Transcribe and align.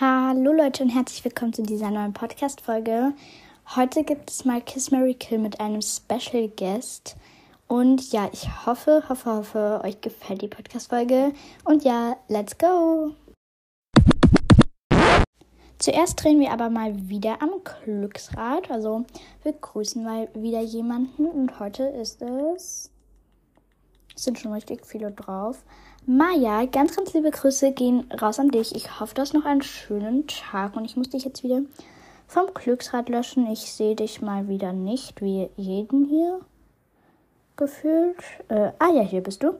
Hallo 0.00 0.54
Leute 0.54 0.82
und 0.82 0.88
herzlich 0.88 1.22
willkommen 1.26 1.52
zu 1.52 1.62
dieser 1.62 1.90
neuen 1.90 2.14
Podcast-Folge. 2.14 3.12
Heute 3.76 4.02
gibt 4.02 4.30
es 4.30 4.46
mal 4.46 4.62
Kiss 4.62 4.90
Mary 4.90 5.12
Kill 5.12 5.36
mit 5.36 5.60
einem 5.60 5.82
Special 5.82 6.48
Guest. 6.56 7.16
Und 7.68 8.10
ja, 8.10 8.30
ich 8.32 8.48
hoffe, 8.64 9.04
hoffe, 9.10 9.30
hoffe, 9.30 9.80
euch 9.84 10.00
gefällt 10.00 10.40
die 10.40 10.48
Podcast-Folge. 10.48 11.34
Und 11.64 11.84
ja, 11.84 12.16
let's 12.28 12.56
go! 12.56 13.12
Zuerst 15.76 16.24
drehen 16.24 16.40
wir 16.40 16.50
aber 16.52 16.70
mal 16.70 17.10
wieder 17.10 17.42
am 17.42 17.50
Glücksrad. 17.62 18.70
Also 18.70 19.04
wir 19.42 19.52
grüßen 19.52 20.02
mal 20.02 20.30
wieder 20.32 20.62
jemanden. 20.62 21.26
Und 21.26 21.60
heute 21.60 21.82
ist 21.82 22.22
es. 22.22 22.90
Es 24.16 24.24
sind 24.24 24.38
schon 24.38 24.54
richtig 24.54 24.86
viele 24.86 25.10
drauf. 25.10 25.62
Maja, 26.06 26.64
ganz, 26.64 26.96
ganz 26.96 27.12
liebe 27.12 27.30
Grüße 27.30 27.72
gehen 27.72 28.10
raus 28.20 28.38
an 28.38 28.48
dich. 28.48 28.74
Ich 28.74 28.98
hoffe, 28.98 29.14
du 29.14 29.20
hast 29.20 29.34
noch 29.34 29.44
einen 29.44 29.62
schönen 29.62 30.26
Tag 30.26 30.74
und 30.74 30.86
ich 30.86 30.96
muss 30.96 31.10
dich 31.10 31.24
jetzt 31.24 31.44
wieder 31.44 31.60
vom 32.26 32.52
Glücksrad 32.54 33.10
löschen. 33.10 33.46
Ich 33.50 33.72
sehe 33.72 33.94
dich 33.94 34.22
mal 34.22 34.48
wieder 34.48 34.72
nicht, 34.72 35.20
wie 35.20 35.50
jeden 35.56 36.06
hier 36.06 36.40
gefühlt. 37.56 38.16
Äh, 38.48 38.72
ah 38.78 38.90
ja, 38.94 39.02
hier 39.02 39.22
bist 39.22 39.42
du. 39.42 39.54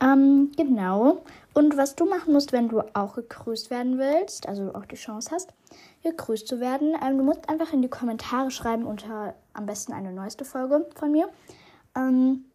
Ähm, 0.00 0.50
genau. 0.56 1.22
Und 1.54 1.76
was 1.76 1.94
du 1.94 2.06
machen 2.06 2.32
musst, 2.32 2.52
wenn 2.52 2.68
du 2.68 2.82
auch 2.92 3.14
gegrüßt 3.14 3.70
werden 3.70 3.98
willst, 3.98 4.48
also 4.48 4.74
auch 4.74 4.84
die 4.84 4.96
Chance 4.96 5.30
hast, 5.30 5.54
gegrüßt 6.02 6.48
zu 6.48 6.58
werden, 6.58 6.96
ähm, 7.02 7.18
du 7.18 7.24
musst 7.24 7.48
einfach 7.48 7.72
in 7.72 7.82
die 7.82 7.88
Kommentare 7.88 8.50
schreiben 8.50 8.84
unter 8.84 9.34
am 9.54 9.64
besten 9.64 9.92
eine 9.92 10.12
neueste 10.12 10.44
Folge 10.44 10.86
von 10.96 11.12
mir. 11.12 11.28
Ähm, 11.94 12.46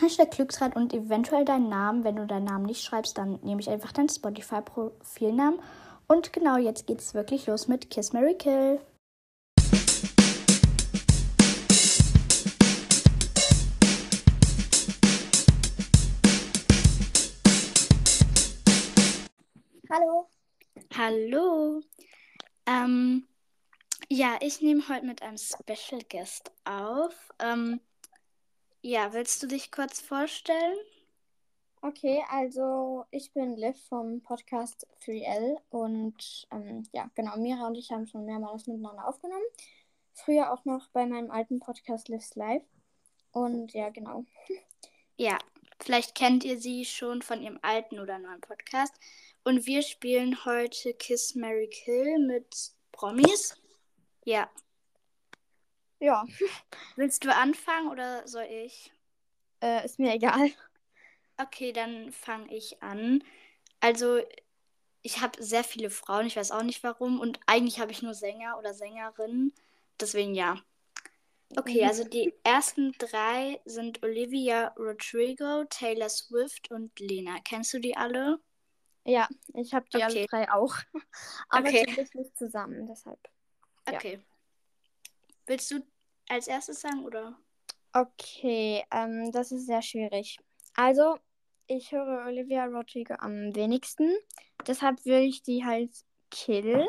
Hashtag 0.00 0.32
Glücksrad 0.32 0.74
und 0.74 0.92
eventuell 0.92 1.44
deinen 1.44 1.68
Namen. 1.68 2.02
Wenn 2.02 2.16
du 2.16 2.26
deinen 2.26 2.44
Namen 2.44 2.66
nicht 2.66 2.82
schreibst, 2.82 3.16
dann 3.16 3.38
nehme 3.42 3.60
ich 3.60 3.70
einfach 3.70 3.92
deinen 3.92 4.08
Spotify-Profilnamen. 4.08 5.60
Und 6.08 6.32
genau 6.32 6.56
jetzt 6.56 6.86
geht 6.88 6.98
es 6.98 7.14
wirklich 7.14 7.46
los 7.46 7.68
mit 7.68 7.90
Kiss 7.90 8.12
Mary 8.12 8.34
Kill. 8.34 8.80
Hallo. 19.88 20.28
Hallo. 20.96 21.80
Ähm, 22.66 23.28
ja, 24.10 24.38
ich 24.40 24.60
nehme 24.60 24.88
heute 24.88 25.06
mit 25.06 25.22
einem 25.22 25.38
Special 25.38 26.02
Guest 26.10 26.50
auf. 26.64 27.32
Ähm, 27.38 27.80
ja, 28.84 29.14
willst 29.14 29.42
du 29.42 29.46
dich 29.46 29.72
kurz 29.72 30.00
vorstellen? 30.00 30.76
Okay, 31.80 32.22
also 32.28 33.06
ich 33.10 33.32
bin 33.32 33.56
Liv 33.56 33.82
vom 33.88 34.20
Podcast 34.20 34.86
3L 35.06 35.56
und 35.70 36.46
ähm, 36.50 36.82
ja, 36.92 37.10
genau, 37.14 37.34
Mira 37.38 37.66
und 37.66 37.76
ich 37.76 37.90
haben 37.90 38.06
schon 38.06 38.26
mehrmals 38.26 38.66
miteinander 38.66 39.08
aufgenommen. 39.08 39.44
Früher 40.12 40.52
auch 40.52 40.66
noch 40.66 40.90
bei 40.90 41.06
meinem 41.06 41.30
alten 41.30 41.60
Podcast 41.60 42.08
Liv's 42.08 42.34
Live. 42.34 42.62
Und 43.32 43.72
ja, 43.72 43.88
genau. 43.88 44.24
Ja, 45.16 45.38
vielleicht 45.78 46.16
kennt 46.16 46.42
ihr 46.42 46.58
sie 46.58 46.84
schon 46.84 47.22
von 47.22 47.40
ihrem 47.40 47.60
alten 47.62 48.00
oder 48.00 48.18
neuen 48.18 48.40
Podcast. 48.40 48.92
Und 49.44 49.64
wir 49.64 49.82
spielen 49.82 50.44
heute 50.44 50.92
Kiss 50.92 51.36
Mary 51.36 51.68
Kill 51.68 52.18
mit 52.18 52.72
Promis. 52.90 53.56
Ja, 54.24 54.50
Ja, 56.00 56.24
Willst 56.96 57.24
du 57.24 57.32
anfangen 57.32 57.88
oder 57.88 58.26
soll 58.26 58.46
ich? 58.50 58.92
äh, 59.62 59.84
ist 59.84 59.98
mir 59.98 60.14
egal. 60.14 60.50
Okay, 61.36 61.72
dann 61.72 62.12
fange 62.12 62.54
ich 62.54 62.82
an. 62.82 63.22
Also, 63.80 64.20
ich 65.02 65.20
habe 65.22 65.42
sehr 65.42 65.64
viele 65.64 65.90
Frauen, 65.90 66.26
ich 66.26 66.36
weiß 66.36 66.52
auch 66.52 66.62
nicht 66.62 66.82
warum. 66.84 67.20
Und 67.20 67.40
eigentlich 67.46 67.80
habe 67.80 67.92
ich 67.92 68.02
nur 68.02 68.14
Sänger 68.14 68.58
oder 68.58 68.74
Sängerinnen. 68.74 69.52
Deswegen 70.00 70.34
ja. 70.34 70.58
Okay, 71.56 71.84
Mhm. 71.84 71.88
also 71.88 72.04
die 72.04 72.32
ersten 72.44 72.92
drei 72.98 73.60
sind 73.64 74.02
Olivia 74.04 74.68
Rodrigo, 74.78 75.64
Taylor 75.70 76.08
Swift 76.08 76.70
und 76.70 76.98
Lena. 77.00 77.38
Kennst 77.44 77.72
du 77.74 77.80
die 77.80 77.96
alle? 77.96 78.38
Ja, 79.04 79.28
ich 79.54 79.74
habe 79.74 79.86
die 79.92 80.02
alle 80.02 80.16
Okay. 80.16 80.26
drei 80.30 80.50
auch. 80.52 80.76
Aber 81.48 81.70
Okay. 81.70 81.84
nicht 82.14 82.36
zusammen, 82.36 82.86
deshalb. 82.86 83.18
Ja. 83.90 83.98
Okay. 83.98 84.18
Willst 85.46 85.70
du 85.70 85.84
als 86.28 86.48
erstes 86.48 86.80
sagen 86.80 87.04
oder? 87.04 87.38
Okay, 87.92 88.84
ähm, 88.90 89.30
das 89.30 89.52
ist 89.52 89.66
sehr 89.66 89.82
schwierig. 89.82 90.38
Also, 90.74 91.16
ich 91.66 91.92
höre 91.92 92.26
Olivia 92.26 92.64
Rodrigo 92.66 93.14
am 93.14 93.54
wenigsten. 93.54 94.10
Deshalb 94.66 95.04
würde 95.04 95.24
ich 95.24 95.42
die 95.42 95.64
halt 95.64 95.90
killen. 96.30 96.88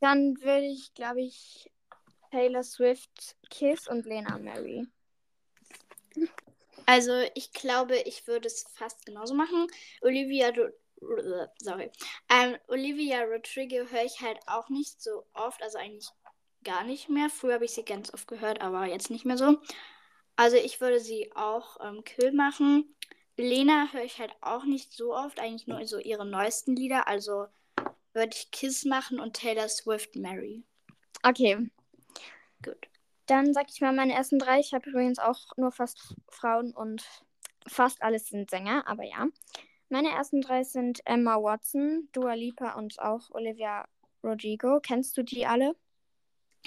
Dann 0.00 0.40
würde 0.40 0.66
ich, 0.66 0.94
glaube 0.94 1.20
ich, 1.20 1.70
Taylor 2.30 2.62
Swift 2.62 3.36
Kiss 3.50 3.86
und 3.88 4.06
Lena 4.06 4.38
Mary. 4.38 4.86
Also, 6.86 7.12
ich 7.34 7.52
glaube, 7.52 7.96
ich 7.98 8.26
würde 8.26 8.46
es 8.46 8.64
fast 8.74 9.04
genauso 9.04 9.34
machen. 9.34 9.66
Olivia, 10.00 10.52
sorry. 11.60 11.90
Ähm, 12.30 12.56
Olivia 12.68 13.22
Rodrigo 13.24 13.84
höre 13.90 14.04
ich 14.04 14.20
halt 14.20 14.38
auch 14.46 14.68
nicht 14.70 15.02
so 15.02 15.26
oft, 15.34 15.62
also 15.62 15.78
eigentlich 15.78 16.08
gar 16.64 16.84
nicht 16.84 17.08
mehr. 17.08 17.28
Früher 17.30 17.54
habe 17.54 17.64
ich 17.64 17.72
sie 17.72 17.84
ganz 17.84 18.12
oft 18.12 18.26
gehört, 18.28 18.60
aber 18.60 18.86
jetzt 18.86 19.10
nicht 19.10 19.24
mehr 19.24 19.36
so. 19.36 19.58
Also, 20.36 20.56
ich 20.56 20.80
würde 20.80 21.00
sie 21.00 21.30
auch 21.34 21.78
ähm, 21.84 22.04
Kill 22.04 22.32
machen. 22.32 22.94
Lena 23.36 23.88
höre 23.92 24.04
ich 24.04 24.18
halt 24.18 24.34
auch 24.40 24.64
nicht 24.64 24.92
so 24.92 25.14
oft, 25.14 25.40
eigentlich 25.40 25.66
nur 25.66 25.84
so 25.86 25.98
ihre 25.98 26.26
neuesten 26.26 26.76
Lieder. 26.76 27.08
Also 27.08 27.46
würde 28.12 28.32
ich 28.34 28.50
Kiss 28.50 28.84
machen 28.84 29.20
und 29.20 29.34
Taylor 29.34 29.68
Swift 29.68 30.16
Mary. 30.16 30.64
Okay, 31.22 31.70
Gut. 32.62 32.88
dann 33.26 33.54
sag 33.54 33.70
ich 33.70 33.80
mal 33.80 33.92
meine 33.92 34.12
ersten 34.12 34.38
drei. 34.38 34.60
Ich 34.60 34.74
habe 34.74 34.90
übrigens 34.90 35.18
auch 35.18 35.38
nur 35.56 35.72
fast 35.72 36.14
Frauen 36.28 36.72
und 36.72 37.04
fast 37.66 38.02
alles 38.02 38.26
sind 38.26 38.50
Sänger, 38.50 38.86
aber 38.86 39.04
ja. 39.04 39.28
Meine 39.88 40.10
ersten 40.10 40.40
drei 40.40 40.64
sind 40.64 41.00
Emma 41.04 41.36
Watson, 41.36 42.08
Dua 42.12 42.34
Lipa 42.34 42.72
und 42.74 42.98
auch 42.98 43.30
Olivia 43.30 43.86
Rodrigo. 44.22 44.80
Kennst 44.80 45.16
du 45.16 45.22
die 45.22 45.46
alle? 45.46 45.74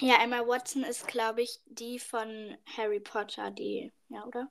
Ja, 0.00 0.22
Emma 0.22 0.46
Watson 0.46 0.84
ist, 0.84 1.06
glaube 1.08 1.42
ich, 1.42 1.60
die 1.66 1.98
von 1.98 2.56
Harry 2.76 3.00
Potter, 3.00 3.50
die, 3.50 3.92
ja, 4.08 4.24
oder? 4.24 4.50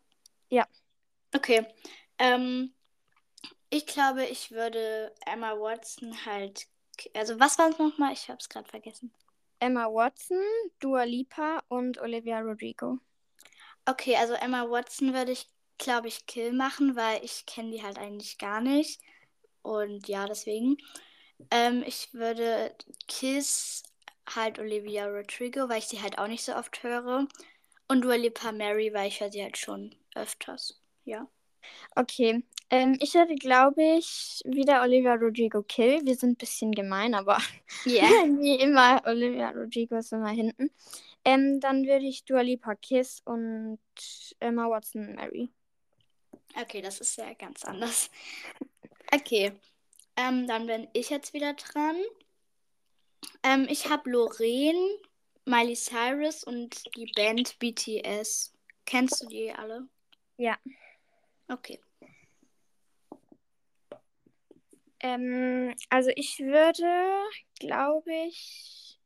Ja. 0.50 0.68
Okay. 1.34 1.68
Ähm, 2.18 2.74
ich 3.70 3.86
glaube, 3.86 4.26
ich 4.26 4.52
würde 4.52 5.14
Emma 5.26 5.52
Watson 5.60 6.26
halt. 6.26 6.68
Also, 7.14 7.40
was 7.40 7.60
war 7.60 7.70
es 7.70 7.78
nochmal? 7.78 8.14
Ich 8.14 8.30
habe 8.30 8.40
es 8.40 8.50
gerade 8.50 8.68
vergessen. 8.68 9.14
Emma 9.60 9.86
Watson, 9.86 10.42
Dua 10.80 11.04
Lipa 11.04 11.62
und 11.68 12.00
Olivia 12.00 12.40
Rodrigo. 12.40 13.00
Okay, 13.86 14.16
also 14.16 14.34
Emma 14.34 14.70
Watson 14.70 15.14
würde 15.14 15.32
ich, 15.32 15.50
glaube 15.78 16.08
ich, 16.08 16.26
Kill 16.26 16.54
machen, 16.54 16.96
weil 16.96 17.24
ich 17.24 17.46
kenne 17.46 17.72
die 17.72 17.84
halt 17.84 17.98
eigentlich 17.98 18.38
gar 18.38 18.62
nicht. 18.62 19.02
Und 19.62 20.08
ja, 20.08 20.26
deswegen. 20.26 20.78
Ähm, 21.52 21.84
ich 21.86 22.14
würde 22.14 22.76
Kiss 23.08 23.84
halt 24.34 24.60
Olivia 24.60 25.08
Rodrigo, 25.08 25.70
weil 25.70 25.80
ich 25.80 25.88
sie 25.88 26.02
halt 26.02 26.18
auch 26.18 26.28
nicht 26.28 26.44
so 26.44 26.56
oft 26.56 26.84
höre. 26.84 27.28
Und 27.88 28.02
Dua 28.02 28.16
Lipa 28.16 28.52
Mary, 28.52 28.94
weil 28.94 29.08
ich 29.08 29.20
höre 29.20 29.32
sie 29.32 29.44
halt 29.44 29.58
schon 29.58 29.96
öfters. 30.16 30.82
Ja. 31.04 31.28
Okay, 31.96 32.44
ähm, 32.72 32.98
ich 33.00 33.14
hätte, 33.14 33.36
glaube 33.36 33.84
ich, 33.98 34.42
wieder 34.46 34.82
Olivia 34.82 35.16
Rodrigo 35.16 35.62
Kill. 35.64 36.02
Wir 36.04 36.16
sind 36.16 36.32
ein 36.32 36.36
bisschen 36.36 36.72
gemein, 36.72 37.14
aber 37.14 37.38
Ja. 37.86 38.04
wie 38.40 38.56
immer, 38.56 39.02
Olivia 39.06 39.52
Rodrigo 39.52 39.98
ist 39.98 40.14
immer 40.14 40.30
hinten. 40.30 40.72
Ähm, 41.24 41.60
dann 41.60 41.86
würde 41.86 42.06
ich 42.06 42.26
Dua 42.26 42.42
Lipa 42.42 42.76
Kiss 42.76 43.22
und 43.26 43.80
Emma 44.40 44.70
Watson 44.70 45.16
Mary. 45.16 45.50
Okay, 46.60 46.82
das 46.82 47.02
ist 47.02 47.18
ja 47.18 47.34
ganz 47.34 47.64
anders. 47.66 48.10
Okay, 49.14 49.52
ähm, 50.16 50.48
dann 50.48 50.68
bin 50.68 50.88
ich 50.94 51.10
jetzt 51.10 51.34
wieder 51.34 51.54
dran. 51.54 51.98
Ähm, 53.44 53.68
ich 53.70 53.90
habe 53.90 54.10
Lorraine, 54.10 55.00
Miley 55.46 55.76
Cyrus 55.76 56.44
und 56.44 56.84
die 56.96 57.12
Band 57.16 57.58
BTS. 57.60 58.54
Kennst 58.86 59.22
du 59.22 59.28
die 59.28 59.52
alle? 59.52 59.88
Ja. 60.38 60.58
Okay. 61.48 61.80
Ähm, 65.00 65.76
also 65.90 66.10
ich 66.16 66.40
würde, 66.40 67.22
glaube 67.60 68.12
ich, 68.28 69.00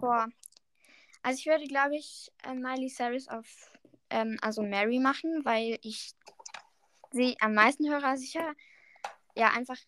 boah, 0.00 0.26
also 1.22 1.38
ich 1.38 1.46
würde, 1.46 1.66
glaube 1.66 1.96
ich, 1.96 2.32
äh, 2.44 2.54
Miley 2.54 2.88
Cyrus 2.88 3.28
auf, 3.28 3.72
ähm, 4.10 4.36
also 4.42 4.62
Mary 4.62 4.98
machen, 4.98 5.44
weil 5.44 5.78
ich 5.82 6.14
sie 7.12 7.36
am 7.40 7.54
meisten 7.54 7.88
höre. 7.88 8.14
Ich 8.14 8.34
höre, 8.36 8.54
ja, 9.34 9.50
einfach, 9.50 9.78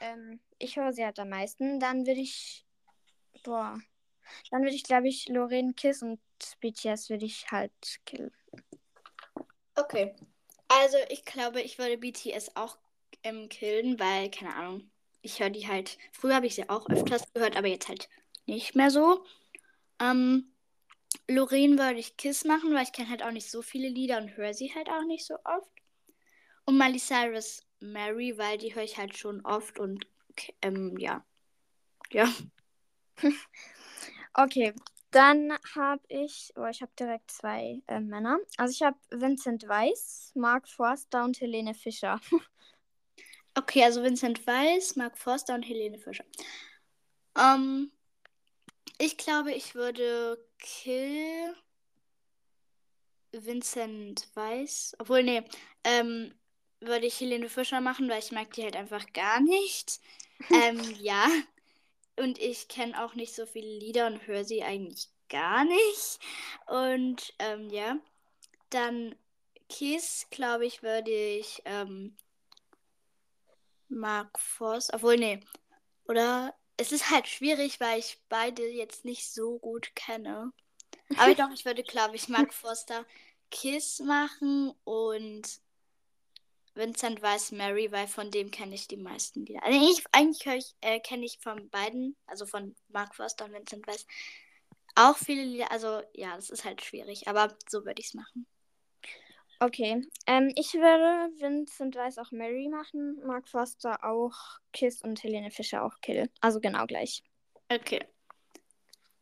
ähm, 0.00 0.40
ich 0.58 0.76
höre 0.76 0.92
sie 0.92 1.04
halt 1.04 1.18
am 1.18 1.30
meisten. 1.30 1.80
Dann 1.80 2.06
würde 2.06 2.20
ich, 2.20 2.64
boah, 3.44 3.78
dann 4.50 4.62
würde 4.62 4.74
ich, 4.74 4.84
glaube 4.84 5.08
ich, 5.08 5.28
Lorraine 5.28 5.74
Kiss 5.74 6.02
und 6.02 6.20
BTS 6.60 7.10
würde 7.10 7.26
ich 7.26 7.50
halt 7.50 7.72
killen. 8.04 8.32
Okay. 9.74 10.14
Also 10.68 10.96
ich 11.10 11.24
glaube, 11.24 11.60
ich 11.60 11.78
würde 11.78 11.98
BTS 11.98 12.56
auch 12.56 12.78
ähm, 13.22 13.48
killen, 13.48 13.98
weil, 14.00 14.30
keine 14.30 14.54
Ahnung, 14.54 14.90
ich 15.22 15.40
höre 15.40 15.50
die 15.50 15.68
halt. 15.68 15.98
Früher 16.12 16.34
habe 16.36 16.46
ich 16.46 16.54
sie 16.54 16.68
auch 16.68 16.88
öfters 16.88 17.32
gehört, 17.32 17.56
aber 17.56 17.68
jetzt 17.68 17.88
halt 17.88 18.08
nicht 18.46 18.74
mehr 18.74 18.90
so. 18.90 19.24
Ähm, 20.00 20.52
Lorraine 21.28 21.78
würde 21.78 21.98
ich 21.98 22.16
Kiss 22.16 22.44
machen, 22.44 22.74
weil 22.74 22.84
ich 22.84 22.92
kenne 22.92 23.10
halt 23.10 23.22
auch 23.22 23.30
nicht 23.30 23.50
so 23.50 23.62
viele 23.62 23.88
Lieder 23.88 24.18
und 24.18 24.36
höre 24.36 24.54
sie 24.54 24.74
halt 24.74 24.88
auch 24.88 25.04
nicht 25.04 25.24
so 25.24 25.34
oft. 25.44 25.70
Und 26.64 26.78
Miley 26.78 26.98
Cyrus 26.98 27.64
Mary, 27.80 28.36
weil 28.38 28.58
die 28.58 28.74
höre 28.74 28.82
ich 28.82 28.96
halt 28.96 29.16
schon 29.16 29.44
oft 29.44 29.78
und 29.78 30.06
ähm, 30.62 30.96
ja. 30.98 31.24
Ja. 32.10 32.32
okay, 34.34 34.74
dann 35.10 35.56
habe 35.74 36.02
ich, 36.08 36.52
oh, 36.56 36.66
ich 36.66 36.82
habe 36.82 36.92
direkt 36.98 37.30
zwei 37.30 37.82
äh, 37.86 38.00
Männer. 38.00 38.38
Also 38.56 38.72
ich 38.72 38.82
habe 38.82 38.98
Vincent 39.10 39.66
Weiss, 39.68 40.32
Mark 40.34 40.68
Forster 40.68 41.24
und 41.24 41.40
Helene 41.40 41.74
Fischer. 41.74 42.20
okay, 43.54 43.84
also 43.84 44.02
Vincent 44.02 44.46
Weiss, 44.46 44.96
Mark 44.96 45.16
Forster 45.16 45.54
und 45.54 45.62
Helene 45.62 45.98
Fischer. 45.98 46.24
Ähm, 47.38 47.90
ich 48.98 49.16
glaube, 49.16 49.52
ich 49.52 49.74
würde 49.74 50.38
Kill 50.58 51.54
Vincent 53.32 54.28
Weiss. 54.34 54.94
Obwohl, 54.98 55.22
nee, 55.22 55.42
ähm, 55.84 56.34
würde 56.80 57.06
ich 57.06 57.20
Helene 57.20 57.48
Fischer 57.48 57.80
machen, 57.80 58.08
weil 58.08 58.18
ich 58.18 58.32
mag 58.32 58.52
die 58.52 58.64
halt 58.64 58.76
einfach 58.76 59.12
gar 59.12 59.40
nicht. 59.40 60.00
Ähm, 60.50 60.80
ja. 61.00 61.28
Und 62.16 62.38
ich 62.38 62.68
kenne 62.68 63.04
auch 63.04 63.14
nicht 63.14 63.34
so 63.34 63.46
viele 63.46 63.78
Lieder 63.78 64.06
und 64.06 64.26
höre 64.26 64.44
sie 64.44 64.62
eigentlich 64.62 65.08
gar 65.28 65.64
nicht. 65.64 66.18
Und 66.66 67.34
ähm, 67.38 67.68
ja. 67.70 67.98
Dann 68.70 69.14
Kiss, 69.68 70.26
glaube 70.30 70.66
ich, 70.66 70.82
würde 70.82 71.10
ich 71.10 71.62
ähm, 71.64 72.16
Mark 73.88 74.38
Voss. 74.38 74.92
Obwohl, 74.92 75.16
nee. 75.16 75.40
Oder 76.08 76.54
es 76.76 76.92
ist 76.92 77.10
halt 77.10 77.26
schwierig, 77.26 77.80
weil 77.80 77.98
ich 77.98 78.18
beide 78.28 78.66
jetzt 78.68 79.04
nicht 79.04 79.30
so 79.30 79.58
gut 79.58 79.94
kenne. 79.94 80.52
Aber 81.16 81.34
doch, 81.34 81.50
ich 81.52 81.64
würde, 81.64 81.82
glaube 81.82 82.16
ich, 82.16 82.28
Mark 82.28 82.52
Forster 82.54 83.04
Kiss 83.50 84.00
machen 84.00 84.74
und 84.84 85.60
Vincent 86.76 87.22
Weiss 87.22 87.52
Mary, 87.52 87.90
weil 87.90 88.06
von 88.06 88.30
dem 88.30 88.50
kenne 88.50 88.74
ich 88.74 88.88
die 88.88 88.96
meisten 88.96 89.44
Lieder. 89.46 89.62
Also 89.64 89.78
ich, 89.78 90.04
eigentlich 90.12 90.46
ich, 90.46 90.74
äh, 90.80 91.00
kenne 91.00 91.24
ich 91.24 91.38
von 91.38 91.68
beiden, 91.70 92.16
also 92.26 92.46
von 92.46 92.76
Mark 92.88 93.14
Forster 93.14 93.46
und 93.46 93.52
Vincent 93.52 93.86
Weiss, 93.86 94.06
auch 94.94 95.16
viele 95.16 95.42
Lieder. 95.42 95.70
Also 95.70 96.02
ja, 96.14 96.36
das 96.36 96.50
ist 96.50 96.64
halt 96.64 96.82
schwierig, 96.82 97.28
aber 97.28 97.56
so 97.68 97.84
würde 97.84 98.00
ich 98.00 98.08
es 98.08 98.14
machen. 98.14 98.46
Okay, 99.58 100.02
ähm, 100.26 100.52
ich 100.54 100.74
würde 100.74 101.32
Vincent 101.40 101.96
Weiss 101.96 102.18
auch 102.18 102.30
Mary 102.30 102.68
machen, 102.68 103.18
Mark 103.24 103.48
Foster 103.48 104.04
auch 104.04 104.34
Kiss 104.72 105.00
und 105.02 105.22
Helene 105.22 105.50
Fischer 105.50 105.82
auch 105.82 105.98
Kill. 106.02 106.30
Also 106.42 106.60
genau 106.60 106.84
gleich. 106.86 107.22
Okay. 107.70 108.00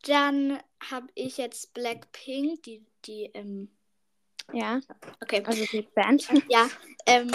Dann 0.03 0.61
habe 0.91 1.07
ich 1.15 1.39
jetzt 1.39 1.73
Blackpink, 1.73 2.63
die, 2.65 2.85
die, 3.05 3.31
ähm. 3.35 3.74
Ja. 4.53 4.81
Okay. 5.23 5.43
Also 5.45 5.65
die 5.67 5.83
Band. 5.83 6.29
Ja. 6.49 6.69
Ähm, 7.07 7.31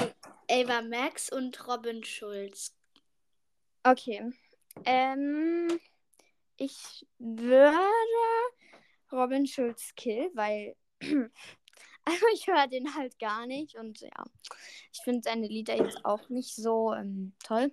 Ava 0.50 0.82
Max 0.82 1.32
und 1.32 1.68
Robin 1.68 2.04
Schulz. 2.04 2.76
Okay. 3.84 4.32
Ähm, 4.86 5.80
ich 6.58 7.08
würde 7.18 7.78
Robin 9.12 9.46
Schulz 9.48 9.94
kill, 9.96 10.30
weil 10.34 10.76
Also 12.10 12.26
ich 12.34 12.48
höre 12.48 12.68
den 12.68 12.96
halt 12.96 13.20
gar 13.20 13.46
nicht 13.46 13.76
und 13.76 14.02
ja, 14.02 14.24
ich 14.92 15.00
finde 15.04 15.22
seine 15.24 15.48
Lieder 15.48 15.76
jetzt 15.76 16.04
auch 16.06 16.28
nicht 16.30 16.56
so 16.56 16.92
ähm, 16.94 17.34
toll. 17.44 17.72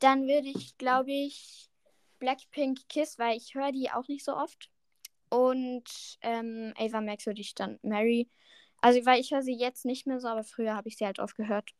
Dann 0.00 0.26
würde 0.26 0.48
ich, 0.48 0.76
glaube 0.76 1.12
ich, 1.12 1.70
Blackpink 2.18 2.86
Kiss, 2.88 3.18
weil 3.18 3.38
ich 3.38 3.54
höre 3.54 3.72
die 3.72 3.90
auch 3.90 4.06
nicht 4.08 4.24
so 4.24 4.36
oft. 4.36 4.70
Und 5.28 5.84
ähm, 6.20 6.72
Ava 6.76 7.00
Max 7.00 7.26
würde 7.26 7.40
ich 7.40 7.54
dann 7.54 7.78
Mary. 7.82 8.28
Also, 8.80 9.04
weil 9.06 9.20
ich 9.20 9.32
höre 9.32 9.42
sie 9.42 9.56
jetzt 9.56 9.84
nicht 9.84 10.06
mehr 10.06 10.20
so, 10.20 10.28
aber 10.28 10.44
früher 10.44 10.74
habe 10.74 10.88
ich 10.88 10.96
sie 10.96 11.06
halt 11.06 11.18
oft 11.18 11.36
gehört. 11.36 11.70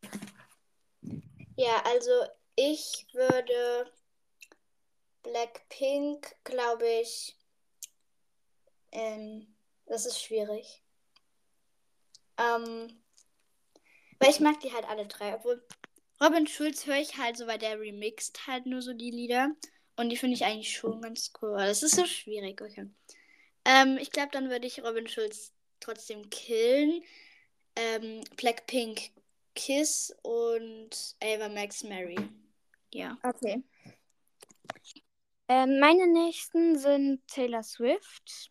Ja, 1.57 1.83
also 1.85 2.11
ich 2.57 3.07
würde 3.13 3.93
Blackpink, 5.23 6.35
glaube 6.45 6.89
ich, 7.03 7.37
ähm, 8.93 9.55
das 9.87 10.07
ist 10.07 10.23
schwierig. 10.23 10.83
Ähm, 12.39 13.01
weil 14.19 14.31
ich 14.31 14.41
mag 14.41 14.61
die 14.61 14.73
halt 14.73 14.89
alle 14.89 15.07
drei. 15.07 15.35
Obwohl 15.35 15.63
Robin 16.23 16.47
Schulz 16.47 16.87
höre 16.87 16.99
ich 16.99 17.19
halt 17.19 17.37
so, 17.37 17.47
weil 17.47 17.59
der 17.59 17.79
remixt 17.79 18.47
halt 18.47 18.67
nur 18.67 18.83
so 18.83 18.95
die 18.95 19.11
Lieder. 19.11 19.51
Und 19.97 20.11
die 20.11 20.17
finde 20.17 20.35
ich 20.35 20.45
eigentlich 20.45 20.77
schon 20.77 21.01
ganz 21.01 21.33
cool. 21.43 21.57
Das 21.59 21.83
ist 21.83 21.97
so 21.97 22.07
schwierig, 22.07 22.61
okay. 22.61 22.89
Ähm, 23.65 23.99
ich 24.01 24.11
glaube, 24.11 24.31
dann 24.33 24.51
würde 24.51 24.67
ich 24.67 24.83
Robin 24.83 25.09
Schulz 25.09 25.53
trotzdem 25.81 26.29
killen. 26.31 27.03
Ähm, 27.77 28.23
Blackpink 28.37 29.11
Kiss 29.55 30.15
und 30.23 31.17
Ava 31.23 31.49
Max 31.49 31.83
Mary. 31.83 32.19
Ja. 32.93 33.17
Okay. 33.23 33.63
Ähm, 35.49 35.79
meine 35.79 36.07
nächsten 36.07 36.79
sind 36.79 37.27
Taylor 37.29 37.63
Swift, 37.63 38.51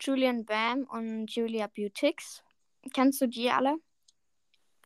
Julian 0.00 0.44
Bam 0.44 0.84
und 0.84 1.30
Julia 1.34 1.66
Beautix. 1.66 2.42
Kennst 2.92 3.20
du 3.20 3.26
die 3.26 3.50
alle? 3.50 3.78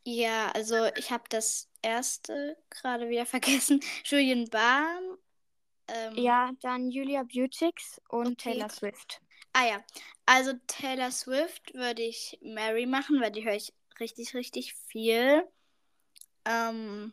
Ja, 0.04 0.50
also 0.52 0.86
ich 0.96 1.10
habe 1.10 1.24
das 1.28 1.68
erste 1.82 2.56
gerade 2.70 3.08
wieder 3.08 3.26
vergessen. 3.26 3.80
Julian 4.04 4.48
Baum. 4.48 5.18
Ähm, 5.88 6.16
ja, 6.16 6.50
dann 6.60 6.90
Julia 6.90 7.24
Beautix 7.24 8.00
und 8.08 8.32
okay. 8.32 8.52
Taylor 8.52 8.68
Swift. 8.68 9.20
Ah 9.52 9.66
ja, 9.66 9.84
also 10.26 10.52
Taylor 10.66 11.10
Swift 11.10 11.74
würde 11.74 12.02
ich 12.02 12.38
Mary 12.42 12.86
machen, 12.86 13.20
weil 13.20 13.32
die 13.32 13.44
höre 13.44 13.54
ich 13.54 13.72
richtig, 14.00 14.34
richtig 14.34 14.74
viel. 14.74 15.44
Ähm, 16.44 17.12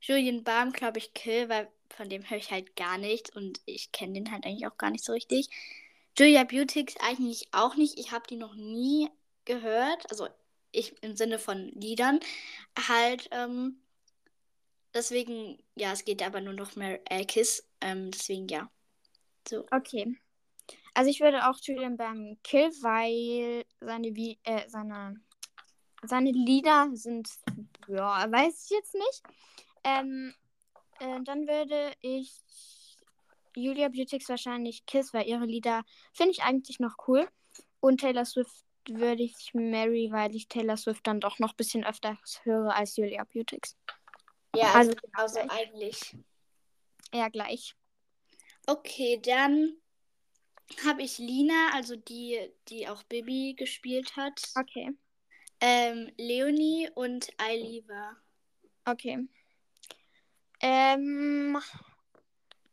Julian 0.00 0.44
Baum 0.44 0.72
glaube 0.72 0.98
ich 0.98 1.14
Kill, 1.14 1.48
weil 1.48 1.68
von 1.90 2.08
dem 2.08 2.28
höre 2.28 2.38
ich 2.38 2.50
halt 2.50 2.76
gar 2.76 2.98
nichts 2.98 3.30
und 3.34 3.60
ich 3.66 3.92
kenne 3.92 4.14
den 4.14 4.30
halt 4.32 4.44
eigentlich 4.44 4.66
auch 4.66 4.76
gar 4.76 4.90
nicht 4.90 5.04
so 5.04 5.12
richtig. 5.12 5.48
Julia 6.18 6.44
Beautix 6.44 6.94
eigentlich 7.00 7.48
auch 7.52 7.76
nicht. 7.76 7.98
Ich 7.98 8.12
habe 8.12 8.26
die 8.28 8.36
noch 8.36 8.54
nie 8.54 9.10
gehört, 9.44 10.10
also 10.10 10.28
ich 10.72 11.00
im 11.02 11.16
Sinne 11.16 11.38
von 11.38 11.68
Liedern, 11.68 12.20
halt, 12.88 13.28
ähm, 13.30 13.80
deswegen, 14.92 15.62
ja, 15.76 15.92
es 15.92 16.04
geht 16.04 16.22
aber 16.22 16.40
nur 16.40 16.54
noch 16.54 16.76
mehr 16.76 17.00
äh, 17.10 17.24
Kiss, 17.24 17.66
ähm, 17.80 18.10
deswegen 18.10 18.48
ja. 18.48 18.70
So. 19.48 19.66
Okay. 19.72 20.16
Also 20.94 21.10
ich 21.10 21.20
würde 21.20 21.48
auch 21.48 21.58
Julian 21.60 21.96
beim 21.96 22.38
Kill, 22.44 22.70
weil 22.80 23.64
seine, 23.80 24.08
äh, 24.44 24.68
seine, 24.68 25.16
seine 26.02 26.30
Lieder 26.30 26.88
sind, 26.92 27.28
ja, 27.88 28.30
weiß 28.30 28.64
ich 28.64 28.70
jetzt 28.70 28.94
nicht. 28.94 29.22
Ähm, 29.82 30.34
äh, 31.00 31.20
dann 31.24 31.48
würde 31.48 31.92
ich 32.00 32.32
Julia 33.56 33.88
Beautix 33.88 34.28
wahrscheinlich 34.28 34.86
Kiss, 34.86 35.12
weil 35.12 35.26
ihre 35.26 35.46
Lieder 35.46 35.84
finde 36.12 36.32
ich 36.32 36.42
eigentlich 36.42 36.78
noch 36.78 36.96
cool. 37.08 37.28
Und 37.80 38.00
Taylor 38.00 38.24
Swift 38.24 38.64
würde 38.88 39.22
ich 39.22 39.52
Mary, 39.52 40.10
weil 40.12 40.34
ich 40.34 40.48
Taylor 40.48 40.76
Swift 40.76 41.06
dann 41.06 41.20
doch 41.20 41.38
noch 41.38 41.50
ein 41.50 41.56
bisschen 41.56 41.84
öfter 41.84 42.18
höre 42.44 42.74
als 42.74 42.96
Julia 42.96 43.24
Beautix. 43.24 43.76
Ja, 44.54 44.72
also, 44.72 44.92
also, 45.12 45.40
also 45.40 45.50
eigentlich. 45.50 46.16
Ja, 47.12 47.28
gleich. 47.28 47.74
Okay, 48.66 49.20
dann 49.22 49.76
habe 50.84 51.02
ich 51.02 51.18
Lina, 51.18 51.70
also 51.72 51.96
die, 51.96 52.38
die 52.68 52.88
auch 52.88 53.02
Bibi 53.04 53.54
gespielt 53.54 54.16
hat. 54.16 54.42
Okay. 54.58 54.90
Ähm, 55.60 56.10
Leonie 56.16 56.90
und 56.94 57.28
Ailiva. 57.38 58.16
Okay. 58.84 59.28
Ähm, 60.60 61.58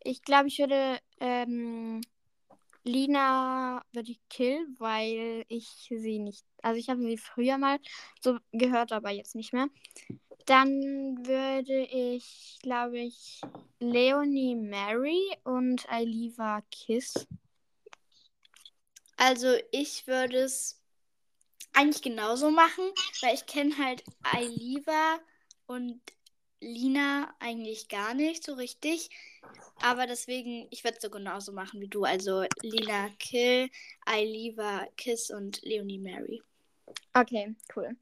ich 0.04 0.24
glaube, 0.24 0.48
ich 0.48 0.60
würde 0.60 1.00
ähm, 1.20 2.02
Lina 2.84 3.84
würde 3.92 4.12
ich 4.12 4.20
killen, 4.30 4.76
weil 4.80 5.46
ich 5.48 5.68
sie 5.90 6.20
nicht. 6.20 6.46
Also 6.64 6.80
ich 6.80 6.90
habe 6.90 7.02
sie 7.02 7.18
früher 7.18 7.58
mal 7.58 7.80
so 8.20 8.40
gehört, 8.52 8.92
aber 8.92 9.12
jetzt 9.12 9.36
nicht 9.36 9.54
mehr. 9.54 9.68
Dann 10.46 11.26
würde 11.26 11.84
ich, 11.84 12.58
glaube 12.62 13.00
ich, 13.00 13.42
Leonie 13.80 14.56
Mary 14.56 15.22
und 15.44 15.88
Ailiva 15.90 16.62
Kiss. 16.72 17.28
Also 19.22 19.56
ich 19.70 20.08
würde 20.08 20.40
es 20.40 20.82
eigentlich 21.74 22.02
genauso 22.02 22.50
machen, 22.50 22.92
weil 23.22 23.36
ich 23.36 23.46
kenne 23.46 23.78
halt 23.78 24.04
Ailiva 24.24 25.20
und 25.68 26.02
Lina 26.60 27.32
eigentlich 27.38 27.88
gar 27.88 28.16
nicht 28.16 28.44
so 28.44 28.56
richtig. 28.56 29.12
Aber 29.84 30.08
deswegen, 30.08 30.66
ich 30.72 30.84
werde 30.84 30.98
es 30.98 31.04
so 31.04 31.12
genauso 31.12 31.54
machen 31.54 31.80
wie 31.82 31.88
du. 31.88 32.04
Also 32.04 32.46
Lina 32.64 33.10
Kill, 33.20 33.70
Ailiva 34.08 34.88
Kiss 34.98 35.30
und 35.30 35.62
Leonie 35.62 36.00
Mary. 36.00 36.42
Okay, 37.14 37.56
cool. 37.76 37.96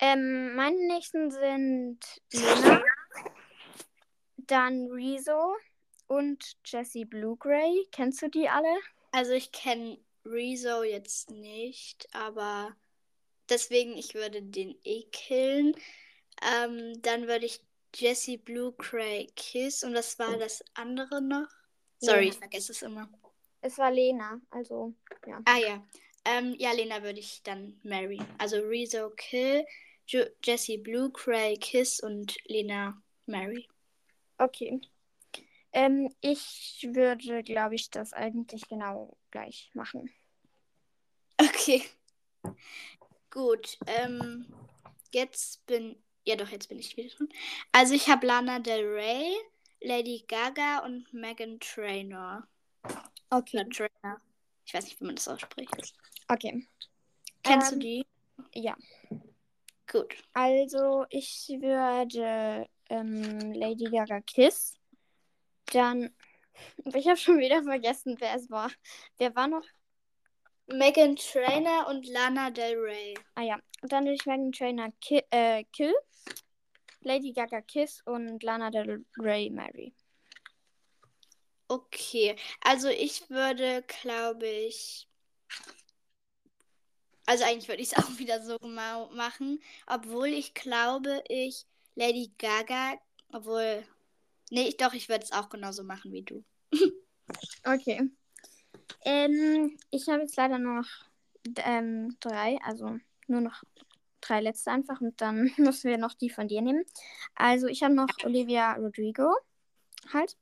Ähm, 0.00 0.56
meine 0.56 0.88
nächsten 0.88 1.30
sind 1.30 2.00
Lena, 2.32 2.82
Dann 4.38 4.88
Rezo 4.90 5.54
und 6.08 6.56
Jessie 6.64 7.04
Bluegray. 7.04 7.86
Kennst 7.92 8.22
du 8.22 8.28
die 8.28 8.48
alle? 8.48 8.76
Also 9.12 9.34
ich 9.34 9.52
kenne 9.52 9.98
Rezo 10.30 10.82
jetzt 10.82 11.30
nicht, 11.30 12.08
aber 12.12 12.76
deswegen 13.48 13.96
ich 13.96 14.14
würde 14.14 14.42
den 14.42 14.78
eh 14.84 15.04
killen. 15.10 15.74
Ähm, 16.42 17.00
dann 17.02 17.26
würde 17.26 17.46
ich 17.46 17.60
Jessie 17.94 18.36
Blue 18.36 18.72
Cray 18.74 19.26
Kiss 19.34 19.82
und 19.82 19.94
was 19.94 20.18
war 20.18 20.36
das 20.38 20.62
andere 20.74 21.20
noch? 21.22 21.48
Sorry, 22.00 22.20
Lena. 22.20 22.30
ich 22.30 22.38
vergesse 22.38 22.72
es 22.72 22.82
immer. 22.82 23.08
Es 23.60 23.78
war 23.78 23.90
Lena, 23.90 24.40
also 24.50 24.94
ja. 25.26 25.40
Ah 25.44 25.58
ja. 25.58 25.86
Ähm, 26.24 26.54
ja, 26.58 26.72
Lena 26.72 27.02
würde 27.02 27.20
ich 27.20 27.42
dann 27.42 27.80
marry. 27.82 28.20
Also 28.38 28.58
Rezo 28.58 29.10
Kill, 29.10 29.64
jo 30.06 30.24
Jessie 30.44 30.78
Blue 30.78 31.10
Cray 31.10 31.56
Kiss 31.56 32.00
und 32.00 32.36
Lena 32.46 33.02
marry. 33.26 33.66
Okay. 34.36 34.80
Ähm, 35.72 36.14
ich 36.20 36.88
würde, 36.92 37.42
glaube 37.42 37.74
ich, 37.74 37.90
das 37.90 38.12
eigentlich 38.12 38.68
genau 38.68 39.16
gleich 39.30 39.70
machen. 39.74 40.10
Okay. 41.38 41.84
Gut. 43.30 43.78
Ähm, 43.86 44.52
jetzt 45.12 45.64
bin. 45.66 46.02
Ja, 46.24 46.36
doch, 46.36 46.48
jetzt 46.48 46.68
bin 46.68 46.78
ich 46.78 46.96
wieder 46.96 47.14
dran. 47.14 47.28
Also, 47.72 47.94
ich 47.94 48.08
habe 48.08 48.26
Lana 48.26 48.58
Del 48.58 48.84
Rey, 48.84 49.34
Lady 49.80 50.24
Gaga 50.26 50.80
und 50.84 51.12
Megan 51.12 51.58
Trainor. 51.60 52.46
Okay. 53.30 53.60
Oder 53.60 53.68
Trainer. 53.70 54.20
Ich 54.66 54.74
weiß 54.74 54.84
nicht, 54.84 55.00
wie 55.00 55.04
man 55.04 55.16
das 55.16 55.28
ausspricht. 55.28 55.94
Okay. 56.28 56.66
Kennst 57.42 57.72
Ähm, 57.72 57.80
du 57.80 57.86
die? 57.86 58.06
Ja. 58.54 58.76
Gut. 59.90 60.14
Also, 60.34 61.06
ich 61.08 61.48
würde 61.60 62.68
ähm, 62.90 63.52
Lady 63.52 63.84
Gaga 63.84 64.20
Kiss. 64.20 64.74
Dann. 65.66 66.14
Ich 66.92 67.06
habe 67.06 67.16
schon 67.16 67.38
wieder 67.38 67.62
vergessen, 67.62 68.16
wer 68.18 68.34
es 68.34 68.50
war. 68.50 68.68
Wer 69.16 69.32
war 69.36 69.46
noch? 69.46 69.62
Megan 70.68 71.16
Trainer 71.16 71.86
und 71.88 72.06
Lana 72.06 72.50
Del 72.50 72.78
Rey. 72.78 73.14
Ah 73.34 73.42
ja. 73.42 73.58
Dann 73.82 74.04
würde 74.04 74.14
ich 74.14 74.26
Megan 74.26 74.52
Trainer 74.52 74.92
ki 75.00 75.22
äh, 75.30 75.64
Kill. 75.72 75.94
Lady 77.00 77.32
Gaga 77.32 77.62
Kiss 77.62 78.02
und 78.04 78.42
Lana 78.42 78.70
Del 78.70 79.04
Rey 79.18 79.50
Mary. 79.50 79.94
Okay. 81.68 82.36
Also, 82.60 82.88
ich 82.88 83.28
würde, 83.30 83.82
glaube 83.86 84.46
ich. 84.46 85.08
Also, 87.26 87.44
eigentlich 87.44 87.68
würde 87.68 87.82
ich 87.82 87.92
es 87.92 87.98
auch 88.04 88.18
wieder 88.18 88.42
so 88.42 88.58
ma 88.60 89.08
machen. 89.12 89.62
Obwohl 89.86 90.28
ich 90.28 90.54
glaube, 90.54 91.22
ich 91.28 91.66
Lady 91.94 92.32
Gaga. 92.38 92.98
Obwohl. 93.32 93.84
Nee, 94.50 94.68
ich, 94.68 94.76
doch, 94.76 94.92
ich 94.92 95.08
würde 95.08 95.24
es 95.24 95.32
auch 95.32 95.48
genauso 95.48 95.82
machen 95.82 96.12
wie 96.12 96.22
du. 96.22 96.44
Okay. 97.64 98.10
Ähm, 99.08 99.78
ich 99.90 100.06
habe 100.08 100.20
jetzt 100.20 100.36
leider 100.36 100.58
nur 100.58 100.74
noch 100.82 100.88
ähm, 101.64 102.14
drei, 102.20 102.58
also 102.62 102.98
nur 103.26 103.40
noch 103.40 103.62
drei 104.20 104.40
letzte 104.42 104.70
einfach 104.70 105.00
und 105.00 105.20
dann 105.22 105.50
müssen 105.56 105.88
wir 105.90 105.96
noch 105.98 106.12
die 106.14 106.28
von 106.30 106.46
dir 106.46 106.60
nehmen. 106.60 106.84
Also 107.34 107.68
ich 107.68 107.82
habe 107.82 107.94
noch 107.94 108.08
Olivia 108.22 108.74
Rodrigo 108.74 109.34
halt 110.12 110.36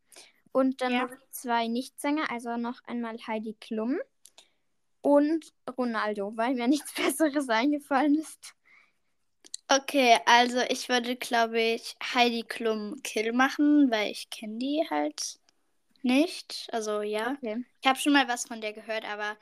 und 0.52 0.80
dann 0.80 0.94
Ja. 0.94 1.04
noch 1.04 1.10
zwei 1.30 1.68
Nichtsänger, 1.68 2.30
also 2.30 2.56
noch 2.56 2.82
einmal 2.86 3.18
Heidi 3.26 3.54
Klum 3.60 3.98
und 5.00 5.52
Ronaldo, 5.78 6.36
weil 6.36 6.54
mir 6.54 6.66
nichts 6.68 6.92
Besseres 6.96 7.48
eingefallen 7.48 8.16
ist. 8.16 8.56
Okay, 9.68 10.18
also 10.26 10.60
ich 10.68 10.88
würde, 10.88 11.16
glaube 11.16 11.60
ich, 11.60 11.96
Heidi 12.14 12.42
Klum 12.44 13.00
Kill 13.02 13.32
machen, 13.32 13.90
weil 13.90 14.10
ich 14.12 14.30
kenne 14.30 14.58
die 14.58 14.84
halt 14.90 15.38
nicht. 16.04 16.68
Also 16.72 17.02
ja. 17.02 17.36
Okay. 17.36 17.64
Ich 17.80 17.88
habe 17.88 17.98
schon 17.98 18.12
mal 18.12 18.28
was 18.28 18.46
von 18.46 18.60
der 18.60 18.72
gehört, 18.72 19.04
aber 19.04 19.36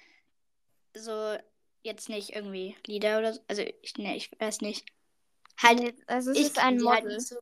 so 0.95 1.37
jetzt 1.83 2.09
nicht 2.09 2.31
irgendwie 2.31 2.77
Lieder 2.87 3.19
oder 3.19 3.35
so. 3.35 3.41
Also 3.49 3.63
ich, 3.83 3.97
nee, 3.97 4.17
ich 4.17 4.31
weiß 4.39 4.61
nicht. 4.61 4.87
Halt, 5.63 5.95
Also 6.07 6.31
es 6.33 6.39
ich 6.39 6.47
ist 6.47 6.59
ein 6.59 6.83
halt 6.83 7.05
Model. 7.05 7.17
nicht 7.17 7.29
so. 7.29 7.37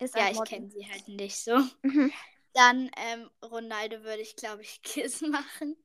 Ist 0.00 0.16
Ja, 0.16 0.26
ein 0.28 0.32
ich 0.34 0.44
kenne 0.44 0.70
sie 0.70 0.88
halt 0.90 1.08
nicht 1.08 1.36
so. 1.36 1.58
Mhm. 1.82 2.12
Dann 2.54 2.90
ähm, 2.96 3.30
Ronaldo 3.44 4.02
würde 4.02 4.22
ich, 4.22 4.34
glaube 4.34 4.62
ich, 4.62 4.82
Kiss 4.82 5.20
machen. 5.20 5.76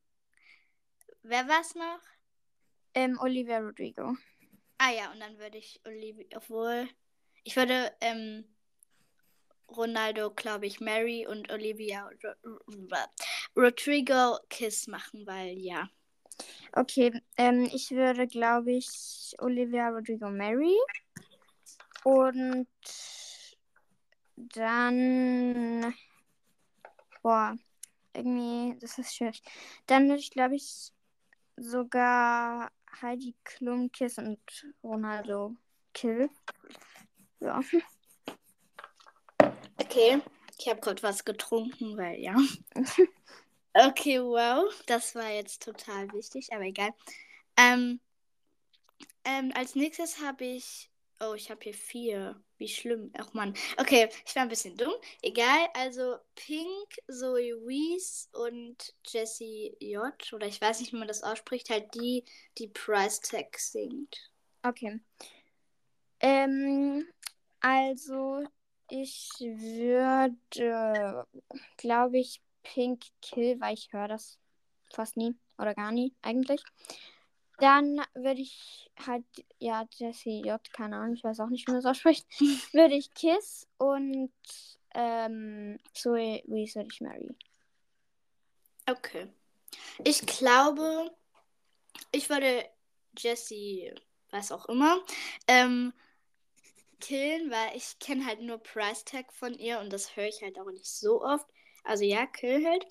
Wer 1.21 1.47
war's 1.47 1.75
noch? 1.75 1.99
Ähm, 2.95 3.17
Olivia 3.19 3.59
Rodrigo. 3.59 4.15
Ah 4.77 4.91
ja, 4.91 5.11
und 5.11 5.19
dann 5.19 5.37
würde 5.39 5.57
ich 5.57 5.79
Olivia, 5.85 6.25
obwohl, 6.35 6.87
ich 7.43 7.55
würde 7.55 7.91
ähm, 8.01 8.43
Ronaldo, 9.75 10.31
glaube 10.31 10.65
ich, 10.65 10.79
Mary 10.79 11.25
und 11.27 11.51
Olivia 11.51 12.09
Ro 12.23 12.33
Ro 12.45 12.97
Rodrigo 13.55 14.39
Kiss 14.49 14.87
machen, 14.87 15.25
weil 15.25 15.57
ja. 15.59 15.89
Okay, 16.73 17.21
ähm, 17.37 17.69
ich 17.71 17.91
würde, 17.91 18.27
glaube 18.27 18.71
ich, 18.71 19.35
Olivia 19.39 19.89
Rodrigo 19.89 20.29
Mary. 20.29 20.75
Und 22.03 22.67
dann. 24.35 25.93
Boah, 27.21 27.55
irgendwie, 28.13 28.77
das 28.79 28.97
ist 28.97 29.15
schwierig. 29.15 29.41
Dann 29.87 30.07
würde 30.07 30.19
ich, 30.19 30.31
glaube 30.31 30.55
ich, 30.55 30.91
sogar 31.57 32.71
Heidi 33.01 33.35
Klum 33.43 33.91
Kiss 33.91 34.17
und 34.17 34.39
Ronaldo 34.83 35.55
Kill. 35.93 36.29
Ja. 37.39 37.61
Okay, 39.77 40.21
ich 40.57 40.67
habe 40.67 40.81
gerade 40.81 41.03
was 41.03 41.25
getrunken, 41.25 41.97
weil 41.97 42.19
ja. 42.19 42.35
Okay, 43.75 44.21
wow, 44.21 44.71
das 44.85 45.15
war 45.15 45.31
jetzt 45.31 45.63
total 45.63 46.11
wichtig, 46.13 46.53
aber 46.53 46.65
egal. 46.65 46.91
Ähm, 47.57 47.99
ähm, 49.25 49.51
als 49.55 49.75
nächstes 49.75 50.19
habe 50.21 50.45
ich. 50.45 50.91
Oh, 51.19 51.33
ich 51.33 51.49
habe 51.49 51.61
hier 51.63 51.73
vier. 51.73 52.43
Wie 52.57 52.67
schlimm. 52.67 53.11
Ach 53.17 53.33
man. 53.33 53.55
Okay, 53.77 54.09
ich 54.25 54.35
war 54.35 54.43
ein 54.43 54.49
bisschen 54.49 54.77
dumm. 54.77 54.93
Egal. 55.21 55.67
Also 55.73 56.17
Pink, 56.35 56.95
Zoe 57.07 57.55
Wees 57.65 58.29
und 58.33 58.93
Jessie 59.07 59.75
J. 59.79 60.33
Oder 60.33 60.47
ich 60.47 60.61
weiß 60.61 60.79
nicht, 60.79 60.93
wie 60.93 60.97
man 60.97 61.07
das 61.07 61.23
ausspricht. 61.23 61.69
Halt 61.69 61.93
die, 61.95 62.25
die 62.57 62.67
Price 62.67 63.21
Tag 63.21 63.57
singt. 63.57 64.29
Okay. 64.61 64.99
Ähm, 66.19 67.07
also, 67.59 68.43
ich 68.95 69.31
würde, 69.39 71.25
glaube 71.77 72.19
ich, 72.19 72.41
Pink 72.61 73.01
Kill, 73.23 73.59
weil 73.59 73.73
ich 73.73 73.91
höre 73.91 74.07
das 74.07 74.37
fast 74.91 75.17
nie 75.17 75.35
oder 75.57 75.73
gar 75.73 75.91
nie 75.91 76.13
eigentlich. 76.21 76.63
Dann 77.57 78.01
würde 78.13 78.41
ich 78.41 78.91
halt, 79.05 79.25
ja, 79.57 79.87
Jessie 79.95 80.43
J, 80.45 80.61
keine 80.73 80.97
Ahnung, 80.97 81.15
ich 81.15 81.23
weiß 81.23 81.39
auch 81.39 81.49
nicht, 81.49 81.67
wie 81.67 81.71
man 81.71 81.81
das 81.81 81.89
ausspricht, 81.89 82.27
würde 82.73 82.93
ich 82.93 83.11
Kiss 83.15 83.67
und 83.77 84.31
ähm, 84.93 85.79
Zoe 85.93 86.43
Wees 86.45 86.75
würde 86.75 86.89
ich 86.91 87.01
Mary. 87.01 87.35
Okay. 88.87 89.27
Ich 90.03 90.23
glaube, 90.27 91.11
ich 92.11 92.29
würde 92.29 92.69
Jessie, 93.17 93.91
was 94.29 94.51
auch 94.51 94.67
immer, 94.67 95.01
ähm, 95.47 95.93
killen, 97.03 97.51
weil 97.51 97.75
ich 97.75 97.99
kenne 97.99 98.25
halt 98.25 98.41
nur 98.41 98.57
Price 98.57 99.03
Tag 99.03 99.33
von 99.33 99.53
ihr 99.53 99.79
und 99.79 99.91
das 99.91 100.15
höre 100.15 100.27
ich 100.27 100.41
halt 100.41 100.57
auch 100.57 100.71
nicht 100.71 100.85
so 100.85 101.21
oft. 101.21 101.45
Also 101.83 102.05
ja, 102.05 102.25
kill 102.25 102.65
halt. 102.65 102.85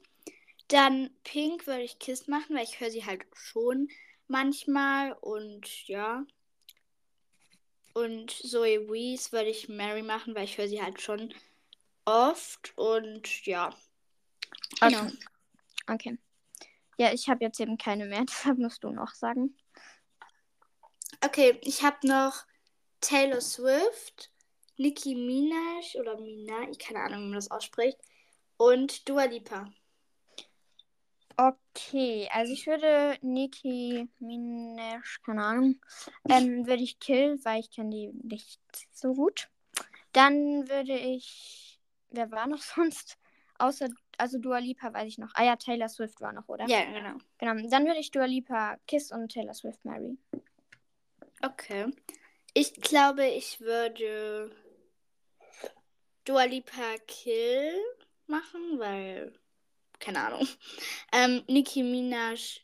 Dann 0.68 1.10
Pink 1.24 1.66
würde 1.66 1.82
ich 1.82 1.98
Kiss 1.98 2.28
machen, 2.28 2.54
weil 2.54 2.64
ich 2.64 2.78
höre 2.78 2.90
sie 2.90 3.06
halt 3.06 3.24
schon 3.32 3.88
manchmal 4.28 5.12
und 5.14 5.88
ja. 5.88 6.24
Und 7.94 8.30
Zoe 8.30 8.88
Wees 8.90 9.32
würde 9.32 9.50
ich 9.50 9.68
Mary 9.68 10.02
machen, 10.02 10.34
weil 10.34 10.44
ich 10.44 10.58
höre 10.58 10.68
sie 10.68 10.82
halt 10.82 11.00
schon 11.00 11.34
oft 12.04 12.72
und 12.76 13.46
ja. 13.46 13.74
Genau. 14.80 15.02
Okay. 15.04 15.16
Okay. 15.86 16.18
Ja, 16.98 17.12
ich 17.12 17.28
habe 17.28 17.44
jetzt 17.44 17.60
eben 17.60 17.78
keine 17.78 18.06
mehr, 18.06 18.24
deshalb 18.28 18.58
musst 18.58 18.84
du 18.84 18.90
noch 18.90 19.14
sagen. 19.14 19.56
Okay, 21.24 21.58
ich 21.62 21.82
habe 21.82 22.06
noch 22.06 22.44
Taylor 23.02 23.40
Swift, 23.40 24.30
Nicki 24.78 25.14
Minaj 25.14 25.98
oder 25.98 26.18
Minaj, 26.18 26.78
keine 26.78 27.00
Ahnung, 27.00 27.20
wie 27.20 27.26
man 27.26 27.34
das 27.34 27.50
ausspricht, 27.50 27.98
und 28.56 29.08
Dua 29.08 29.24
Lipa. 29.24 29.70
Okay, 31.36 32.28
also 32.32 32.52
ich 32.52 32.66
würde 32.66 33.18
Nicki 33.20 34.08
Minaj, 34.20 35.02
keine 35.26 35.42
Ahnung, 35.44 35.80
ähm, 36.28 36.66
würde 36.66 36.82
ich 36.82 37.00
kill, 37.00 37.38
weil 37.44 37.60
ich 37.60 37.70
kenne 37.70 37.90
die 37.90 38.10
nicht 38.22 38.60
so 38.92 39.14
gut. 39.14 39.48
Dann 40.12 40.68
würde 40.68 40.96
ich, 40.96 41.80
wer 42.10 42.30
war 42.30 42.46
noch 42.46 42.62
sonst? 42.76 43.18
Außer, 43.58 43.88
also 44.16 44.38
Dua 44.38 44.58
Lipa 44.58 44.92
weiß 44.92 45.08
ich 45.08 45.18
noch. 45.18 45.32
Ah 45.34 45.44
ja, 45.44 45.56
Taylor 45.56 45.88
Swift 45.88 46.20
war 46.20 46.32
noch, 46.32 46.48
oder? 46.48 46.66
Ja, 46.68 46.84
genau. 46.84 47.18
Genau, 47.38 47.68
dann 47.68 47.86
würde 47.86 47.98
ich 47.98 48.10
Dua 48.12 48.26
Lipa 48.26 48.76
Kiss 48.86 49.10
und 49.10 49.32
Taylor 49.32 49.54
Swift 49.54 49.84
Mary. 49.84 50.16
Okay. 51.42 51.92
Ich 52.54 52.74
glaube, 52.74 53.26
ich 53.26 53.60
würde. 53.60 54.50
Dua 56.24 56.44
Lipa 56.44 56.98
Kill 57.08 57.74
machen, 58.26 58.78
weil, 58.78 59.32
keine 59.98 60.24
Ahnung. 60.24 60.46
Ähm, 61.12 61.42
Nicki 61.48 61.82
Minaj 61.82 62.60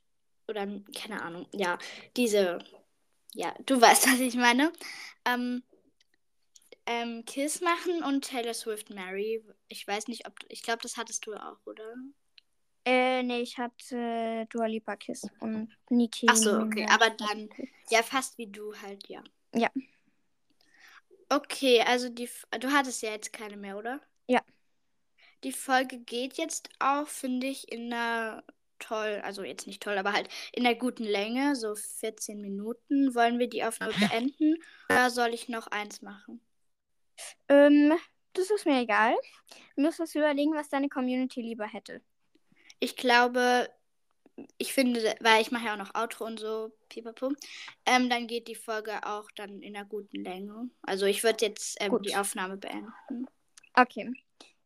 oder, 0.47 0.67
keine 0.97 1.23
Ahnung, 1.23 1.47
ja, 1.53 1.79
diese, 2.17 2.59
ja, 3.35 3.55
du 3.67 3.81
weißt, 3.81 4.07
was 4.13 4.21
ich 4.21 4.35
meine. 4.37 4.73
Ähm, 5.25 5.63
ähm, 6.87 7.25
Kiss 7.27 7.61
machen 7.61 8.03
und 8.03 8.25
Taylor 8.25 8.55
Swift 8.55 8.91
Mary. 8.91 9.45
Ich 9.69 9.87
weiß 9.87 10.09
nicht, 10.09 10.27
ob, 10.27 10.35
ich 10.49 10.63
glaube, 10.63 10.81
das 10.83 10.97
hattest 10.97 11.27
du 11.27 11.35
auch, 11.35 11.59
oder? 11.67 11.95
Äh, 12.85 13.23
nee, 13.23 13.41
ich 13.41 13.59
hatte 13.59 14.47
Dua 14.51 14.67
Lipa 14.67 14.97
Kiss 14.97 15.27
und 15.41 15.69
Nicki. 15.91 16.27
Ach 16.31 16.37
so, 16.37 16.61
okay, 16.61 16.87
aber 16.89 17.11
dann, 17.11 17.51
ja, 17.91 18.03
fast 18.03 18.39
wie 18.39 18.47
du 18.47 18.75
halt, 18.81 19.07
ja. 19.09 19.23
Ja. 19.55 19.71
Okay, 21.31 21.83
also 21.83 22.09
die, 22.09 22.29
du 22.59 22.73
hattest 22.73 23.03
ja 23.03 23.11
jetzt 23.11 23.33
keine 23.33 23.57
mehr, 23.57 23.77
oder? 23.77 24.01
Ja. 24.27 24.43
Die 25.45 25.53
Folge 25.53 25.99
geht 25.99 26.39
jetzt 26.39 26.71
auch, 26.79 27.07
finde 27.07 27.47
ich, 27.47 27.71
in 27.71 27.93
einer 27.93 28.43
toll, 28.79 29.21
also 29.25 29.43
jetzt 29.43 29.67
nicht 29.67 29.83
toll, 29.83 29.99
aber 29.99 30.13
halt 30.13 30.29
in 30.53 30.67
einer 30.67 30.77
guten 30.77 31.05
Länge, 31.05 31.57
so 31.57 31.75
14 31.75 32.41
Minuten. 32.41 33.15
Wollen 33.15 33.39
wir 33.39 33.49
die 33.49 33.65
Aufnahme 33.65 33.95
beenden 33.99 34.57
oder 34.89 35.11
soll 35.11 35.35
ich 35.35 35.49
noch 35.49 35.67
eins 35.67 36.03
machen? 36.03 36.41
Ähm, 37.49 37.93
das 38.33 38.51
ist 38.51 38.67
mir 38.67 38.81
egal. 38.81 39.17
Du 39.77 39.83
musst 39.83 40.01
uns 40.01 40.15
überlegen, 40.15 40.55
was 40.55 40.69
deine 40.69 40.89
Community 40.89 41.43
lieber 41.43 41.67
hätte. 41.67 42.01
Ich 42.81 42.97
glaube, 42.97 43.69
ich 44.59 44.73
finde, 44.73 45.15
weil 45.21 45.43
ich 45.43 45.51
mache 45.51 45.67
ja 45.67 45.75
auch 45.75 45.79
noch 45.79 45.95
Outro 45.95 46.25
und 46.27 46.39
so, 46.39 46.73
pipapo, 46.89 47.33
ähm, 47.87 48.09
dann 48.11 48.27
geht 48.27 48.49
die 48.49 48.55
Folge 48.55 49.05
auch 49.07 49.29
dann 49.37 49.61
in 49.63 49.77
einer 49.77 49.85
guten 49.87 50.23
Länge. 50.23 50.71
Also 50.83 51.07
ich 51.07 51.23
würde 51.25 51.47
jetzt 51.47 51.77
ähm, 51.81 51.91
Gut. 51.91 52.07
die 52.07 52.17
Aufnahme 52.17 52.57
beenden. 52.57 53.27
Okay. 53.75 54.11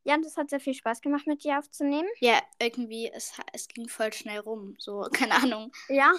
Jan, 0.05 0.23
das 0.23 0.37
hat 0.37 0.50
sehr 0.50 0.59
viel 0.61 0.75
Spaß 0.75 1.00
gemacht, 1.00 1.26
mit 1.26 1.45
dir 1.45 1.59
aufzunehmen. 1.59 2.09
Ja, 2.21 2.41
irgendwie, 2.61 3.11
es, 3.12 3.33
es 3.52 3.69
ging 3.69 3.88
voll 3.88 4.12
schnell 4.12 4.41
rum. 4.41 4.75
So, 4.79 5.02
keine 5.12 5.35
Ahnung. 5.35 5.73
Ja. 5.88 6.12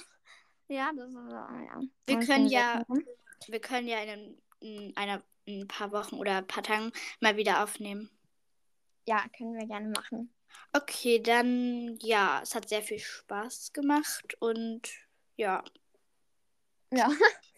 Ja, 0.69 0.91
das 0.95 1.10
ist, 1.10 1.15
ja. 1.15 1.81
Wir 2.07 2.15
Und 2.17 2.25
können 2.25 2.48
ja-. 2.48 2.83
Wir 3.48 3.60
können 3.60 3.88
ja 3.88 4.00
in, 4.01 4.10
einem- 4.10 4.38
in, 4.62 4.95
einer, 4.95 5.22
in 5.43 5.62
ein 5.63 5.67
paar 5.67 5.91
Wochen 5.91 6.15
oder 6.15 6.38
ein 6.38 6.48
paar 6.48 6.63
Tagen 6.63 6.93
mal 7.19 7.36
wieder 7.36 7.62
aufnehmen. 7.63 8.10
Ja, 9.05 9.25
können 9.38 9.53
wir 9.55 9.67
gerne 9.67 9.89
machen. 9.89 10.33
Okay, 10.74 11.19
dann 11.19 11.98
ja, 12.01 12.39
es 12.41 12.55
hat 12.55 12.67
sehr 12.69 12.81
viel 12.81 13.00
Spaß 13.00 13.74
gemacht 13.74 14.36
und 14.39 14.81
ja, 15.36 15.63
Ja. 16.91 17.10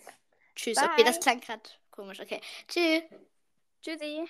tschüss. 0.55 0.75
Bye. 0.75 0.89
Okay, 0.93 1.03
das 1.03 1.19
klang 1.19 1.39
gerade 1.39 1.61
komisch. 1.91 2.19
Okay, 2.19 2.41
tschüss. 2.67 3.03
Tschüssi. 3.81 4.25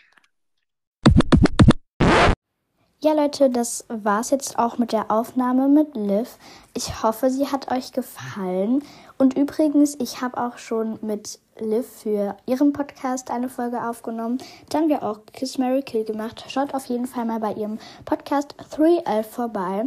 Ja, 3.01 3.13
Leute, 3.13 3.51
das 3.51 3.85
war's 3.87 4.31
jetzt 4.31 4.57
auch 4.57 4.79
mit 4.79 4.91
der 4.91 5.11
Aufnahme 5.11 5.67
mit 5.67 5.95
Liv. 5.95 6.37
Ich 6.73 7.03
hoffe, 7.03 7.29
sie 7.29 7.47
hat 7.47 7.71
euch 7.71 7.91
gefallen. 7.91 8.83
Und 9.17 9.37
übrigens, 9.37 9.95
ich 9.99 10.21
habe 10.21 10.37
auch 10.37 10.57
schon 10.57 10.99
mit 11.01 11.39
Liv 11.57 11.87
für 11.87 12.35
ihren 12.45 12.73
Podcast 12.73 13.31
eine 13.31 13.47
Folge 13.47 13.81
aufgenommen. 13.81 14.39
Da 14.69 14.79
haben 14.79 14.89
wir 14.89 15.03
auch 15.03 15.19
Kiss 15.31 15.57
Mary 15.57 15.81
Kill 15.81 16.03
gemacht. 16.03 16.43
Schaut 16.49 16.73
auf 16.73 16.85
jeden 16.87 17.07
Fall 17.07 17.25
mal 17.25 17.39
bei 17.39 17.53
ihrem 17.53 17.79
Podcast 18.03 18.55
3L 18.71 19.23
vorbei. 19.23 19.85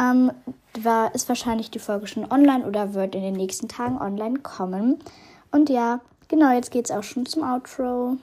Ähm, 0.00 0.32
war, 0.80 1.14
ist 1.14 1.28
wahrscheinlich 1.28 1.70
die 1.70 1.78
Folge 1.78 2.06
schon 2.06 2.30
online 2.32 2.66
oder 2.66 2.94
wird 2.94 3.14
in 3.14 3.22
den 3.22 3.34
nächsten 3.34 3.68
Tagen 3.68 3.98
online 4.00 4.40
kommen. 4.40 4.98
Und 5.50 5.68
ja, 5.68 6.00
genau, 6.28 6.52
jetzt 6.52 6.70
geht's 6.70 6.90
auch 6.90 7.04
schon 7.04 7.26
zum 7.26 7.42
Outro. 7.42 8.16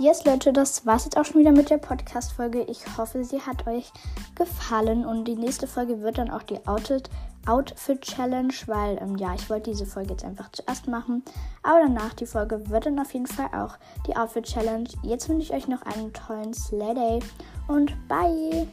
Yes, 0.00 0.24
Leute, 0.24 0.52
das 0.52 0.86
war's 0.86 1.06
jetzt 1.06 1.16
auch 1.16 1.24
schon 1.24 1.40
wieder 1.40 1.50
mit 1.50 1.70
der 1.70 1.78
Podcast-Folge. 1.78 2.62
Ich 2.68 2.96
hoffe, 2.96 3.24
sie 3.24 3.40
hat 3.40 3.66
euch 3.66 3.90
gefallen 4.36 5.04
und 5.04 5.24
die 5.24 5.34
nächste 5.34 5.66
Folge 5.66 6.00
wird 6.02 6.18
dann 6.18 6.30
auch 6.30 6.44
die 6.44 6.64
Outfit, 6.68 7.10
Outfit 7.46 8.00
Challenge, 8.02 8.54
weil, 8.66 8.96
ähm, 8.98 9.16
ja, 9.16 9.34
ich 9.34 9.50
wollte 9.50 9.70
diese 9.70 9.86
Folge 9.86 10.10
jetzt 10.10 10.24
einfach 10.24 10.52
zuerst 10.52 10.86
machen. 10.86 11.24
Aber 11.64 11.80
danach 11.80 12.14
die 12.14 12.26
Folge 12.26 12.70
wird 12.70 12.86
dann 12.86 13.00
auf 13.00 13.12
jeden 13.12 13.26
Fall 13.26 13.48
auch 13.48 13.76
die 14.06 14.16
Outfit 14.16 14.44
Challenge. 14.44 14.88
Jetzt 15.02 15.28
wünsche 15.28 15.52
ich 15.52 15.52
euch 15.52 15.66
noch 15.66 15.82
einen 15.82 16.12
tollen 16.12 16.54
Slay 16.54 16.94
Day 16.94 17.18
und 17.66 17.92
bye! 18.06 18.68